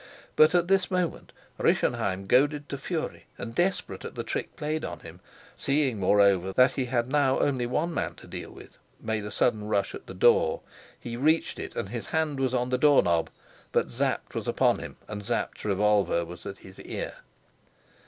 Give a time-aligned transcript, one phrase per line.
[0.35, 5.01] But at this moment Rischenheim, goaded to fury and desperate at the trick played on
[5.01, 5.19] him
[5.55, 9.67] seeing, moreover, that he had now only one man to deal with made a sudden
[9.67, 10.61] rush at the door.
[10.99, 13.29] He reached it, and his hand was on the door knob.
[13.71, 17.17] But Sapt was upon him, and Sapt's revolver was at his ear.